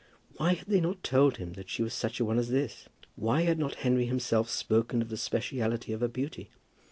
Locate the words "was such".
1.83-2.19